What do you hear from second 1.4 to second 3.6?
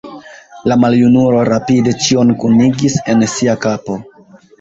rapide ĉion kunigis en sia